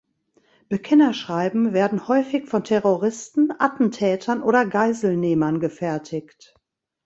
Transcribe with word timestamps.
Bekennerschreiben 0.67 1.73
werden 1.73 2.07
häufig 2.07 2.49
von 2.49 2.63
Terroristen, 2.63 3.53
Attentätern 3.59 4.41
oder 4.41 4.65
Geiselnehmern 4.65 5.59
gefertigt. 5.59 6.55